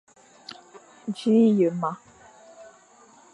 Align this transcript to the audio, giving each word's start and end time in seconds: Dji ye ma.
Dji 1.15 1.35
ye 1.57 1.67
ma. 1.81 1.91